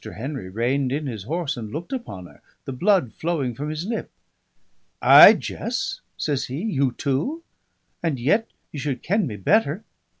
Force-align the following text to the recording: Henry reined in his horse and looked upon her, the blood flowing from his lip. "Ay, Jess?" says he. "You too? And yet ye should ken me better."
Henry 0.15 0.49
reined 0.49 0.91
in 0.91 1.05
his 1.05 1.25
horse 1.25 1.55
and 1.55 1.71
looked 1.71 1.93
upon 1.93 2.25
her, 2.25 2.41
the 2.65 2.71
blood 2.73 3.13
flowing 3.13 3.53
from 3.53 3.69
his 3.69 3.85
lip. 3.85 4.09
"Ay, 4.99 5.33
Jess?" 5.35 6.01
says 6.17 6.45
he. 6.45 6.59
"You 6.63 6.93
too? 6.93 7.43
And 8.01 8.19
yet 8.19 8.47
ye 8.71 8.79
should 8.79 9.03
ken 9.03 9.27
me 9.27 9.35
better." 9.35 9.83